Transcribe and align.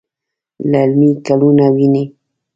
للمي 0.69 1.09
ګلونه 1.25 1.65
ویني 1.75 2.03